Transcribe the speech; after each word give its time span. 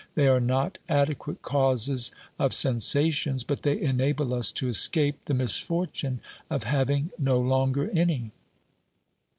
They 0.15 0.27
are 0.27 0.39
not 0.41 0.79
adequate 0.89 1.43
causes 1.43 2.09
of 2.39 2.55
sensations, 2.55 3.43
but 3.43 3.61
they 3.61 3.79
enable 3.79 4.33
us 4.33 4.49
to 4.53 4.67
escape 4.67 5.19
the 5.25 5.35
misfortune 5.35 6.21
of 6.49 6.63
having 6.63 7.11
no 7.19 7.39
longer 7.39 7.87
any. 7.91 8.31